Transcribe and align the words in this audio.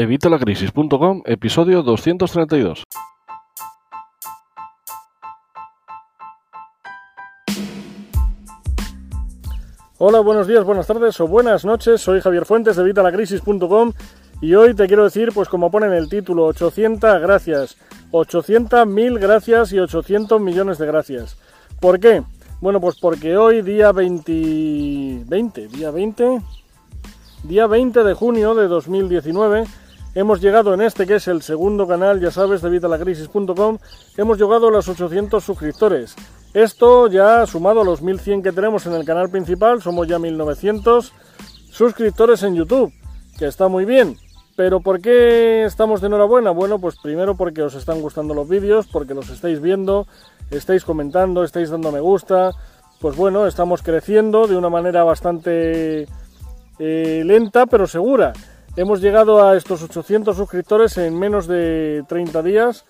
Evitalacrisis.com, 0.00 1.24
episodio 1.26 1.82
232. 1.82 2.84
Hola, 9.98 10.20
buenos 10.20 10.46
días, 10.46 10.64
buenas 10.64 10.86
tardes 10.86 11.20
o 11.20 11.28
buenas 11.28 11.66
noches. 11.66 12.00
Soy 12.00 12.22
Javier 12.22 12.46
Fuentes 12.46 12.76
de 12.76 12.82
Evitalacrisis.com 12.82 13.92
y 14.40 14.54
hoy 14.54 14.72
te 14.72 14.86
quiero 14.86 15.04
decir, 15.04 15.32
pues 15.34 15.50
como 15.50 15.70
pone 15.70 15.88
en 15.88 15.92
el 15.92 16.08
título, 16.08 16.46
800 16.46 17.20
gracias, 17.20 17.76
800 18.10 18.86
mil 18.86 19.18
gracias 19.18 19.70
y 19.74 19.80
800 19.80 20.40
millones 20.40 20.78
de 20.78 20.86
gracias. 20.86 21.36
¿Por 21.78 22.00
qué? 22.00 22.22
Bueno, 22.62 22.80
pues 22.80 22.98
porque 22.98 23.36
hoy, 23.36 23.60
día 23.60 23.92
20, 23.92 25.24
20 25.26 25.68
día 25.68 25.90
20, 25.90 26.40
día 27.42 27.66
20 27.66 28.02
de 28.02 28.14
junio 28.14 28.54
de 28.54 28.66
2019, 28.66 29.66
hemos 30.14 30.40
llegado 30.40 30.74
en 30.74 30.80
este 30.80 31.06
que 31.06 31.16
es 31.16 31.28
el 31.28 31.42
segundo 31.42 31.86
canal, 31.86 32.20
ya 32.20 32.30
sabes, 32.30 32.62
de 32.62 32.70
Vitalacrisis.com, 32.70 33.78
hemos 34.16 34.38
llegado 34.38 34.68
a 34.68 34.70
los 34.70 34.88
800 34.88 35.42
suscriptores. 35.42 36.16
Esto 36.52 37.06
ya 37.06 37.46
sumado 37.46 37.82
a 37.82 37.84
los 37.84 38.02
1100 38.02 38.42
que 38.42 38.52
tenemos 38.52 38.86
en 38.86 38.94
el 38.94 39.04
canal 39.04 39.30
principal, 39.30 39.82
somos 39.82 40.08
ya 40.08 40.18
1900 40.18 41.12
suscriptores 41.70 42.42
en 42.42 42.56
YouTube, 42.56 42.92
que 43.38 43.46
está 43.46 43.68
muy 43.68 43.84
bien. 43.84 44.16
Pero 44.56 44.80
¿por 44.80 45.00
qué 45.00 45.64
estamos 45.64 46.00
de 46.00 46.08
enhorabuena? 46.08 46.50
Bueno, 46.50 46.78
pues 46.78 46.96
primero 47.02 47.34
porque 47.34 47.62
os 47.62 47.74
están 47.74 48.02
gustando 48.02 48.34
los 48.34 48.48
vídeos, 48.48 48.86
porque 48.88 49.14
los 49.14 49.30
estáis 49.30 49.60
viendo, 49.60 50.06
estáis 50.50 50.84
comentando, 50.84 51.44
estáis 51.44 51.70
dando 51.70 51.90
me 51.92 52.00
gusta. 52.00 52.50
Pues 53.00 53.16
bueno, 53.16 53.46
estamos 53.46 53.82
creciendo 53.82 54.46
de 54.46 54.56
una 54.56 54.68
manera 54.68 55.02
bastante 55.04 56.06
eh, 56.78 57.22
lenta 57.24 57.64
pero 57.64 57.86
segura. 57.86 58.34
Hemos 58.76 59.00
llegado 59.00 59.46
a 59.46 59.56
estos 59.56 59.82
800 59.82 60.36
suscriptores 60.36 60.96
en 60.98 61.18
menos 61.18 61.46
de 61.46 62.04
30 62.08 62.42
días, 62.42 62.84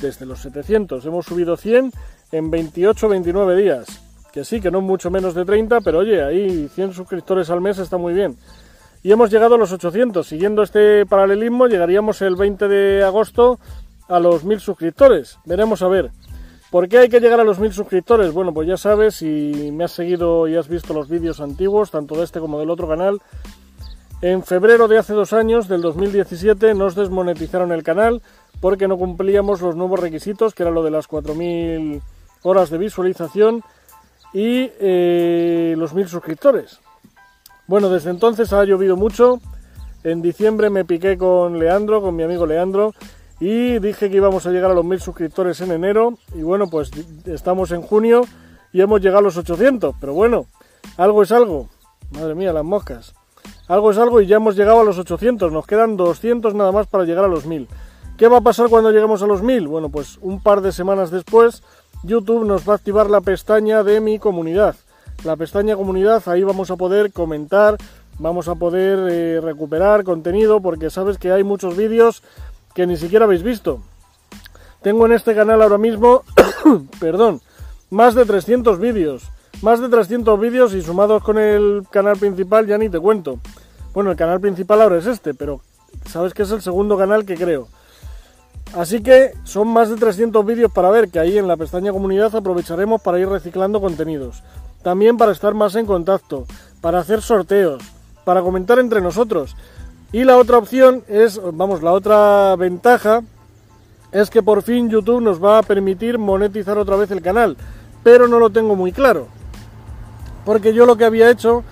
desde 0.00 0.26
los 0.26 0.40
700. 0.40 1.04
Hemos 1.04 1.26
subido 1.26 1.56
100 1.56 1.92
en 2.32 2.50
28-29 2.50 3.56
días. 3.56 3.86
Que 4.32 4.44
sí, 4.44 4.60
que 4.60 4.70
no 4.70 4.80
mucho 4.80 5.10
menos 5.10 5.34
de 5.34 5.44
30, 5.44 5.80
pero 5.80 5.98
oye, 5.98 6.22
ahí 6.22 6.68
100 6.68 6.92
suscriptores 6.92 7.50
al 7.50 7.60
mes 7.60 7.78
está 7.78 7.96
muy 7.96 8.14
bien 8.14 8.36
y 9.02 9.12
hemos 9.12 9.30
llegado 9.30 9.54
a 9.54 9.58
los 9.58 9.72
800. 9.72 10.26
Siguiendo 10.26 10.62
este 10.62 11.06
paralelismo, 11.06 11.66
llegaríamos 11.66 12.20
el 12.22 12.36
20 12.36 12.68
de 12.68 13.02
agosto 13.02 13.58
a 14.08 14.20
los 14.20 14.44
1000 14.44 14.60
suscriptores. 14.60 15.38
Veremos 15.44 15.82
a 15.82 15.88
ver. 15.88 16.10
¿Por 16.70 16.88
qué 16.88 16.98
hay 16.98 17.08
que 17.08 17.20
llegar 17.20 17.40
a 17.40 17.44
los 17.44 17.58
1000 17.58 17.72
suscriptores? 17.72 18.32
Bueno, 18.32 18.54
pues 18.54 18.68
ya 18.68 18.76
sabes, 18.76 19.16
si 19.16 19.70
me 19.72 19.84
has 19.84 19.92
seguido 19.92 20.46
y 20.46 20.56
has 20.56 20.68
visto 20.68 20.94
los 20.94 21.08
vídeos 21.08 21.40
antiguos, 21.40 21.90
tanto 21.90 22.14
de 22.14 22.24
este 22.24 22.38
como 22.38 22.60
del 22.60 22.70
otro 22.70 22.86
canal, 22.86 23.20
en 24.22 24.42
febrero 24.42 24.86
de 24.86 24.98
hace 24.98 25.14
dos 25.14 25.32
años, 25.32 25.66
del 25.68 25.80
2017, 25.80 26.74
nos 26.74 26.94
desmonetizaron 26.94 27.72
el 27.72 27.82
canal 27.82 28.22
porque 28.60 28.86
no 28.86 28.98
cumplíamos 28.98 29.62
los 29.62 29.76
nuevos 29.76 29.98
requisitos, 29.98 30.54
que 30.54 30.62
era 30.62 30.70
lo 30.70 30.82
de 30.82 30.90
las 30.90 31.08
4.000 31.08 32.02
horas 32.42 32.70
de 32.70 32.78
visualización 32.78 33.62
y 34.34 34.70
eh, 34.78 35.74
los 35.78 35.94
1000 35.94 36.08
suscriptores. 36.08 36.80
Bueno, 37.66 37.88
desde 37.88 38.10
entonces 38.10 38.52
ha 38.52 38.64
llovido 38.64 38.96
mucho. 38.96 39.40
En 40.02 40.22
diciembre 40.22 40.70
me 40.70 40.84
piqué 40.84 41.16
con 41.16 41.58
Leandro, 41.58 42.02
con 42.02 42.16
mi 42.16 42.22
amigo 42.22 42.44
Leandro, 42.44 42.94
y 43.38 43.78
dije 43.78 44.10
que 44.10 44.16
íbamos 44.16 44.44
a 44.44 44.50
llegar 44.50 44.70
a 44.70 44.74
los 44.74 44.84
mil 44.84 45.00
suscriptores 45.00 45.60
en 45.60 45.70
enero. 45.70 46.18
Y 46.34 46.42
bueno, 46.42 46.68
pues 46.68 46.90
estamos 47.26 47.70
en 47.70 47.82
junio 47.82 48.22
y 48.72 48.80
hemos 48.80 49.00
llegado 49.00 49.20
a 49.20 49.22
los 49.22 49.36
800. 49.36 49.94
Pero 50.00 50.14
bueno, 50.14 50.46
algo 50.96 51.22
es 51.22 51.32
algo. 51.32 51.68
Madre 52.10 52.34
mía, 52.34 52.52
las 52.52 52.64
moscas. 52.64 53.14
Algo 53.70 53.90
es 53.90 53.98
algo 53.98 54.20
y 54.20 54.26
ya 54.26 54.36
hemos 54.36 54.56
llegado 54.56 54.80
a 54.80 54.84
los 54.84 54.98
800. 54.98 55.50
Nos 55.52 55.66
quedan 55.66 55.96
200 55.96 56.54
nada 56.54 56.72
más 56.72 56.86
para 56.88 57.04
llegar 57.04 57.24
a 57.24 57.28
los 57.28 57.46
1000. 57.46 57.68
¿Qué 58.18 58.28
va 58.28 58.38
a 58.38 58.42
pasar 58.42 58.68
cuando 58.68 58.90
lleguemos 58.90 59.22
a 59.22 59.26
los 59.26 59.42
1000? 59.42 59.68
Bueno, 59.68 59.88
pues 59.88 60.18
un 60.20 60.42
par 60.42 60.60
de 60.60 60.72
semanas 60.72 61.10
después, 61.10 61.62
YouTube 62.02 62.44
nos 62.44 62.68
va 62.68 62.74
a 62.74 62.76
activar 62.76 63.08
la 63.08 63.22
pestaña 63.22 63.82
de 63.82 64.00
mi 64.00 64.18
comunidad 64.18 64.76
la 65.24 65.36
pestaña 65.36 65.76
comunidad, 65.76 66.22
ahí 66.28 66.42
vamos 66.42 66.70
a 66.70 66.76
poder 66.76 67.12
comentar, 67.12 67.76
vamos 68.18 68.48
a 68.48 68.54
poder 68.54 68.98
eh, 69.10 69.40
recuperar 69.40 70.04
contenido, 70.04 70.60
porque 70.60 70.90
sabes 70.90 71.18
que 71.18 71.30
hay 71.30 71.44
muchos 71.44 71.76
vídeos 71.76 72.22
que 72.74 72.86
ni 72.86 72.96
siquiera 72.96 73.26
habéis 73.26 73.42
visto. 73.42 73.80
Tengo 74.82 75.04
en 75.06 75.12
este 75.12 75.34
canal 75.34 75.60
ahora 75.60 75.78
mismo, 75.78 76.22
perdón, 77.00 77.40
más 77.90 78.14
de 78.14 78.24
300 78.24 78.78
vídeos. 78.78 79.24
Más 79.62 79.78
de 79.78 79.90
300 79.90 80.40
vídeos 80.40 80.72
y 80.72 80.80
sumados 80.80 81.22
con 81.22 81.36
el 81.36 81.84
canal 81.90 82.16
principal 82.16 82.66
ya 82.66 82.78
ni 82.78 82.88
te 82.88 82.98
cuento. 82.98 83.40
Bueno, 83.92 84.10
el 84.10 84.16
canal 84.16 84.40
principal 84.40 84.82
ahora 84.82 84.98
es 84.98 85.06
este, 85.06 85.34
pero 85.34 85.60
sabes 86.06 86.34
que 86.34 86.42
es 86.42 86.50
el 86.50 86.62
segundo 86.62 86.96
canal 86.96 87.24
que 87.24 87.36
creo. 87.36 87.68
Así 88.74 89.02
que 89.02 89.32
son 89.44 89.68
más 89.68 89.90
de 89.90 89.96
300 89.96 90.46
vídeos 90.46 90.70
para 90.70 90.90
ver 90.90 91.08
que 91.08 91.18
ahí 91.18 91.38
en 91.38 91.48
la 91.48 91.56
pestaña 91.56 91.92
comunidad 91.92 92.34
aprovecharemos 92.36 93.02
para 93.02 93.18
ir 93.18 93.28
reciclando 93.28 93.80
contenidos 93.80 94.42
también 94.82 95.16
para 95.16 95.32
estar 95.32 95.54
más 95.54 95.74
en 95.76 95.86
contacto, 95.86 96.46
para 96.80 97.00
hacer 97.00 97.22
sorteos, 97.22 97.82
para 98.24 98.42
comentar 98.42 98.78
entre 98.78 99.00
nosotros. 99.00 99.56
Y 100.12 100.24
la 100.24 100.36
otra 100.36 100.58
opción 100.58 101.04
es, 101.08 101.40
vamos, 101.52 101.82
la 101.82 101.92
otra 101.92 102.56
ventaja 102.56 103.22
es 104.12 104.30
que 104.30 104.42
por 104.42 104.62
fin 104.62 104.90
YouTube 104.90 105.20
nos 105.20 105.42
va 105.42 105.58
a 105.58 105.62
permitir 105.62 106.18
monetizar 106.18 106.78
otra 106.78 106.96
vez 106.96 107.10
el 107.10 107.22
canal, 107.22 107.56
pero 108.02 108.26
no 108.26 108.38
lo 108.38 108.50
tengo 108.50 108.74
muy 108.74 108.92
claro. 108.92 109.28
Porque 110.44 110.72
yo 110.72 110.86
lo 110.86 110.96
que 110.96 111.04
había 111.04 111.30
hecho 111.30 111.62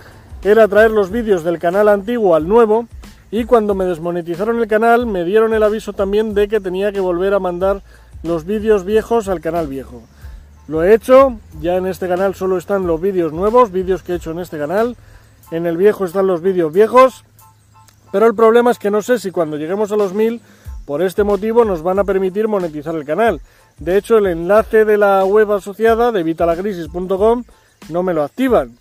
era 0.43 0.69
traer 0.69 0.91
los 0.91 1.11
vídeos 1.11 1.45
del 1.45 1.59
canal 1.59 1.89
antiguo 1.89 2.35
al 2.35 2.47
nuevo 2.47 2.87
y 3.31 3.45
cuando 3.45 3.75
me 3.75 3.85
desmonetizaron 3.85 4.59
el 4.59 4.69
canal 4.69 5.07
me 5.07 5.25
dieron 5.25 5.53
el 5.53 5.63
aviso 5.63 5.93
también 5.93 6.35
de 6.35 6.49
que 6.49 6.61
tenía 6.61 6.93
que 6.93 7.01
volver 7.01 7.35
a 7.35 7.39
mandar 7.39 7.83
los 8.23 8.45
vídeos 8.45 8.85
viejos 8.85 9.29
al 9.29 9.41
canal 9.41 9.67
viejo. 9.67 10.03
Lo 10.69 10.83
he 10.83 10.95
hecho, 10.95 11.39
ya 11.61 11.77
en 11.77 11.87
este 11.87 12.09
canal 12.09 12.35
solo 12.35 12.59
están 12.59 12.87
los 12.87 13.01
vídeos 13.01 13.33
nuevos, 13.33 13.73
vídeos 13.73 14.03
que 14.03 14.13
he 14.13 14.17
hecho 14.17 14.33
en 14.33 14.39
este 14.39 14.59
canal. 14.59 14.97
En 15.51 15.67
el 15.67 15.79
viejo 15.79 16.05
están 16.05 16.27
los 16.27 16.43
vídeos 16.43 16.73
viejos. 16.73 17.25
Pero 18.13 18.27
el 18.27 18.35
problema 18.35 18.71
es 18.71 18.79
que 18.79 18.91
no 18.91 19.01
sé 19.01 19.19
si 19.19 19.31
cuando 19.31 19.57
lleguemos 19.57 19.93
a 19.93 19.97
los 19.97 20.13
1000, 20.13 20.43
por 20.85 21.03
este 21.03 21.25
motivo 21.25 21.65
nos 21.65 21.83
van 21.83 21.99
a 21.99 22.05
permitir 22.05 22.49
monetizar 22.49 22.95
el 22.95 23.05
canal. 23.05 23.41
De 23.79 23.97
hecho, 23.97 24.19
el 24.19 24.27
enlace 24.27 24.85
de 24.85 24.99
la 24.99 25.25
web 25.25 25.53
asociada 25.53 26.13
de 26.13 26.23
vitalacrisis.com 26.23 27.45
no 27.89 28.03
me 28.03 28.13
lo 28.15 28.23
activan. 28.23 28.77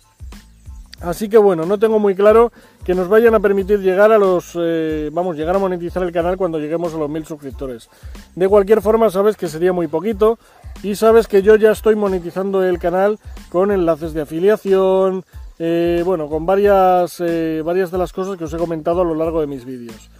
Así 1.00 1.28
que 1.28 1.38
bueno, 1.38 1.64
no 1.64 1.78
tengo 1.78 2.00
muy 2.00 2.16
claro 2.16 2.50
que 2.84 2.94
nos 2.94 3.08
vayan 3.08 3.34
a 3.34 3.40
permitir 3.40 3.78
llegar 3.78 4.10
a 4.10 4.18
los, 4.18 4.52
eh, 4.60 5.10
vamos, 5.12 5.36
llegar 5.36 5.54
a 5.54 5.60
monetizar 5.60 6.02
el 6.02 6.10
canal 6.10 6.36
cuando 6.36 6.58
lleguemos 6.58 6.92
a 6.92 6.98
los 6.98 7.08
mil 7.08 7.24
suscriptores. 7.24 7.88
De 8.34 8.48
cualquier 8.48 8.82
forma, 8.82 9.08
sabes 9.10 9.36
que 9.36 9.46
sería 9.46 9.72
muy 9.72 9.86
poquito 9.86 10.38
y 10.82 10.96
sabes 10.96 11.28
que 11.28 11.42
yo 11.42 11.54
ya 11.54 11.70
estoy 11.70 11.94
monetizando 11.94 12.64
el 12.64 12.80
canal 12.80 13.18
con 13.48 13.70
enlaces 13.70 14.12
de 14.12 14.22
afiliación, 14.22 15.24
eh, 15.60 16.02
bueno, 16.04 16.28
con 16.28 16.46
varias, 16.46 17.20
eh, 17.20 17.62
varias 17.64 17.92
de 17.92 17.98
las 17.98 18.12
cosas 18.12 18.36
que 18.36 18.44
os 18.44 18.52
he 18.52 18.58
comentado 18.58 19.02
a 19.02 19.04
lo 19.04 19.14
largo 19.14 19.40
de 19.40 19.46
mis 19.46 19.64
vídeos. 19.64 20.10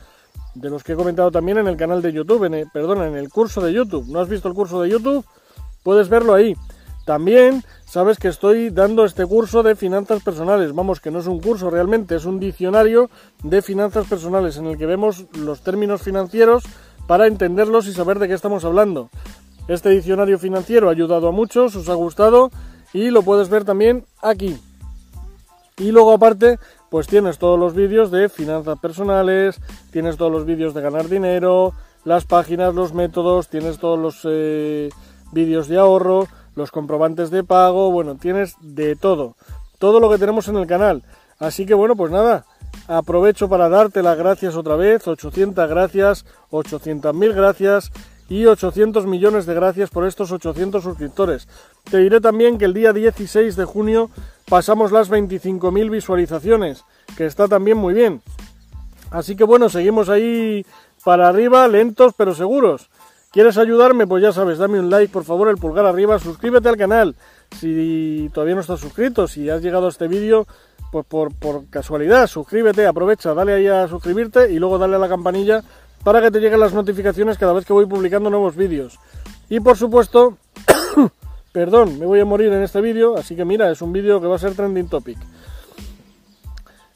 De 0.55 0.71
los 0.71 0.85
que 0.85 0.93
he 0.93 0.97
comentado 0.97 1.31
también 1.33 1.59
en 1.59 1.67
el 1.67 1.77
canal 1.77 2.03
de 2.03 2.13
YouTube, 2.13 2.45
en 2.45 2.69
perdón, 2.71 3.03
en 3.03 3.17
el 3.17 3.29
curso 3.31 3.61
de 3.61 3.73
YouTube. 3.73 4.07
¿No 4.09 4.21
has 4.21 4.29
visto 4.29 4.49
el 4.49 4.55
curso 4.55 4.81
de 4.81 4.91
YouTube? 4.91 5.25
Puedes 5.83 6.09
verlo 6.09 6.35
ahí. 6.35 6.57
También 7.05 7.65
sabes 7.89 8.19
que 8.19 8.29
estoy 8.29 8.71
dando 8.71 9.05
este 9.05 9.25
curso 9.25 9.63
de 9.63 9.75
finanzas 9.75 10.23
personales. 10.23 10.75
Vamos, 10.75 11.01
que 11.01 11.11
no 11.11 11.21
es 11.21 11.27
un 11.27 11.41
curso 11.41 11.71
realmente, 11.71 12.17
es 12.17 12.27
un 12.27 12.39
diccionario 12.39 13.09
de 13.43 13.63
finanzas 13.63 14.07
personales 14.07 14.59
en 14.59 14.67
el 14.67 14.77
que 14.77 14.87
vemos 14.87 15.25
los 15.37 15.63
términos 15.63 16.03
financieros 16.03 16.65
para 17.07 17.27
entenderlos 17.27 17.87
y 17.87 17.95
saber 17.95 18.19
de 18.19 18.29
qué 18.29 18.35
estamos 18.35 18.65
hablando. 18.65 19.09
Este 19.69 19.89
diccionario 19.91 20.39
financiero 20.39 20.89
ha 20.89 20.93
ayudado 20.93 21.29
a 21.29 21.33
muchos, 21.33 21.75
os 21.77 21.89
ha 21.89 21.95
gustado 21.95 22.51
y 22.93 23.11
lo 23.11 23.23
puedes 23.23 23.49
ver 23.49 23.65
también 23.65 24.05
aquí. 24.23 24.59
Y 25.79 25.93
luego 25.93 26.13
aparte, 26.13 26.59
pues 26.91 27.07
tienes 27.07 27.39
todos 27.39 27.59
los 27.59 27.75
vídeos 27.75 28.11
de 28.11 28.29
finanzas 28.29 28.79
personales, 28.81 29.61
tienes 29.93 30.17
todos 30.17 30.33
los 30.33 30.45
vídeos 30.45 30.75
de 30.75 30.83
ganar 30.83 31.09
dinero, 31.09 31.73
las 32.05 32.25
páginas, 32.25 32.75
los 32.75 32.93
métodos, 32.93 33.49
tienes 33.49 33.79
todos 33.79 33.99
los 33.99 34.21
eh, 34.25 34.91
vídeos 35.33 35.69
de 35.69 35.79
ahorro, 35.79 36.27
los 36.59 36.71
comprobantes 36.71 37.31
de 37.31 37.45
pago, 37.45 37.91
bueno, 37.91 38.17
tienes 38.17 38.57
de 38.61 38.97
todo, 38.97 39.37
todo 39.79 40.01
lo 40.01 40.11
que 40.11 40.19
tenemos 40.19 40.49
en 40.49 40.57
el 40.57 40.67
canal. 40.67 41.03
Así 41.39 41.65
que 41.65 41.73
bueno, 41.73 41.97
pues 41.97 42.11
nada, 42.11 42.45
aprovecho 42.89 43.49
para 43.49 43.69
darte 43.69 44.03
las 44.03 44.19
gracias 44.19 44.57
otra 44.57 44.77
vez, 44.77 45.07
800 45.07 45.69
gracias, 45.71 46.27
800 46.51 47.15
mil 47.15 47.33
gracias 47.33 47.93
y 48.29 48.45
800 48.45 49.07
millones 49.07 49.47
de 49.47 49.55
gracias 49.55 49.89
por 49.89 50.07
estos 50.07 50.33
800 50.33 50.83
suscriptores. 50.83 51.49
Te 51.91 51.99
diré 51.99 52.21
también 52.21 52.59
que 52.59 52.67
el 52.67 52.75
día 52.75 52.93
16 52.93 53.57
de 53.57 53.65
junio 53.65 54.11
pasamos 54.49 54.93
las 54.93 55.11
25.000 55.11 55.91
visualizaciones, 55.91 56.85
que 57.17 57.25
está 57.25 57.49
también 57.49 57.79
muy 57.79 57.95
bien. 57.95 58.21
Así 59.11 59.37
que 59.37 59.45
bueno, 59.45 59.69
seguimos 59.69 60.09
ahí 60.09 60.67
para 61.05 61.29
arriba, 61.29 61.69
lentos 61.69 62.13
pero 62.17 62.35
seguros. 62.35 62.91
¿Quieres 63.31 63.59
ayudarme? 63.59 64.07
Pues 64.07 64.23
ya 64.23 64.33
sabes, 64.33 64.57
dame 64.57 64.81
un 64.81 64.89
like, 64.89 65.13
por 65.13 65.25
favor, 65.25 65.49
el 65.49 65.59
pulgar 65.59 65.85
arriba, 65.85 66.19
suscríbete 66.19 66.69
al 66.71 66.79
canal. 66.79 67.15
Si 67.59 68.31
todavía 68.33 68.55
no 68.55 68.63
estás 68.63 68.81
suscrito, 68.81 69.29
si 69.29 69.51
has 69.51 69.61
llegado 69.61 69.87
a 69.87 69.91
este 69.91 70.09
vídeo, 70.09 70.47
pues 70.91 71.05
por, 71.05 71.31
casualidad, 71.69 72.27
suscríbete, 72.27 72.87
aprovecha, 72.87 73.35
dale 73.35 73.53
ahí 73.53 73.67
a 73.67 73.87
suscribirte 73.87 74.51
y 74.51 74.59
luego 74.59 74.79
dale 74.79 74.97
a 74.97 74.99
la 74.99 75.09
campanilla 75.09 75.63
para 76.03 76.23
que 76.23 76.31
te 76.31 76.41
lleguen 76.41 76.61
las 76.61 76.73
notificaciones 76.73 77.37
cada 77.37 77.53
vez 77.53 77.67
que 77.67 77.75
voy 77.75 77.85
publicando 77.85 78.31
nuevos 78.31 78.57
vídeos. 78.57 78.99
Y 79.51 79.61
por 79.61 79.77
supuesto, 79.77 80.39
perdón, 81.53 81.99
me 81.99 82.07
voy 82.07 82.21
a 82.21 82.25
morir 82.25 82.51
en 82.51 82.63
este 82.63 82.81
vídeo, 82.81 83.19
así 83.19 83.37
que 83.37 83.45
mira, 83.45 83.71
es 83.71 83.83
un 83.83 83.93
vídeo 83.93 84.23
que 84.23 84.27
va 84.27 84.37
a 84.37 84.39
ser 84.39 84.55
trending 84.55 84.89
topic. 84.89 85.19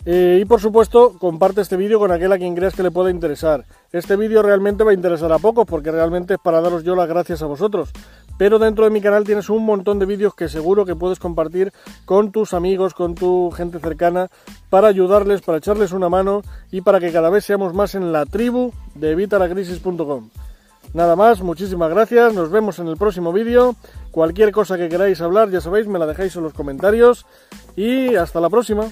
Eh, 0.07 0.39
y 0.41 0.45
por 0.47 0.61
supuesto, 0.61 1.17
comparte 1.19 1.61
este 1.61 1.77
vídeo 1.77 1.99
con 1.99 2.11
aquel 2.11 2.33
a 2.33 2.39
quien 2.39 2.55
creas 2.55 2.75
que 2.75 2.83
le 2.83 2.91
pueda 2.91 3.11
interesar. 3.11 3.67
Este 3.93 4.17
vídeo 4.17 4.43
realmente 4.43 4.85
va 4.85 4.93
a 4.93 4.95
interesar 4.95 5.31
a 5.33 5.39
pocos 5.39 5.67
porque 5.67 5.91
realmente 5.91 6.35
es 6.35 6.41
para 6.41 6.63
daros 6.63 6.83
yo 6.83 6.95
las 6.97 7.07
gracias 7.07 7.43
a 7.43 7.47
vosotros. 7.47 7.91
Pero 8.39 8.59
dentro 8.59 8.85
de 8.85 8.91
mi 8.91 9.03
canal 9.03 9.25
tienes 9.25 9.51
un 9.51 9.67
montón 9.67 9.99
de 9.99 10.07
vídeos 10.07 10.35
que 10.35 10.49
seguro 10.49 10.87
que 10.87 10.97
puedes 10.97 11.19
compartir 11.19 11.75
con 12.07 12.33
tus 12.33 12.55
amigos, 12.55 12.95
con 12.95 13.15
tu 13.15 13.51
gente 13.51 13.79
cercana, 13.81 14.29
para 14.71 14.89
ayudarles, 14.89 15.43
para 15.43 15.59
echarles 15.59 15.93
una 15.93 16.09
mano 16.09 16.41
y 16.71 16.81
para 16.81 17.01
que 17.01 17.13
cada 17.13 17.29
vez 17.29 17.45
seamos 17.45 17.75
más 17.75 17.95
en 17.95 18.13
la 18.13 18.25
tribu 18.25 18.73
de 18.95 19.11
evitalacrisis.com. 19.11 20.31
Nada 20.95 21.15
más, 21.15 21.43
muchísimas 21.43 21.91
gracias, 21.91 22.33
nos 22.33 22.51
vemos 22.51 22.79
en 22.79 22.89
el 22.89 22.97
próximo 22.97 23.31
vídeo. 23.33 23.77
Cualquier 24.11 24.53
cosa 24.53 24.79
que 24.79 24.89
queráis 24.89 25.21
hablar, 25.21 25.51
ya 25.51 25.61
sabéis, 25.61 25.87
me 25.87 25.99
la 25.99 26.07
dejáis 26.07 26.35
en 26.37 26.43
los 26.43 26.55
comentarios 26.55 27.27
y 27.77 28.15
hasta 28.15 28.41
la 28.41 28.49
próxima. 28.49 28.89